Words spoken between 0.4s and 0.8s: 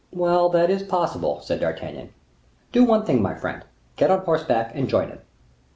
that